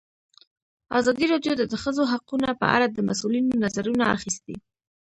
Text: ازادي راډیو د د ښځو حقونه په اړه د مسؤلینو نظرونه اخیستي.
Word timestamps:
ازادي 0.99 1.25
راډیو 1.33 1.53
د 1.57 1.63
د 1.71 1.73
ښځو 1.83 2.03
حقونه 2.11 2.49
په 2.61 2.65
اړه 2.75 2.87
د 2.89 2.97
مسؤلینو 3.09 3.53
نظرونه 3.65 4.03
اخیستي. 4.15 4.55